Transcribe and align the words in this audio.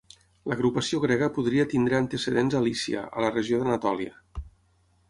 L'agrupació 0.51 1.01
grega 1.03 1.27
podria 1.35 1.67
tenir 1.75 1.97
antecedents 1.99 2.59
a 2.61 2.63
Lícia, 2.71 3.05
a 3.21 3.27
la 3.27 3.31
regió 3.39 3.63
d'Anatòlia. 3.63 4.19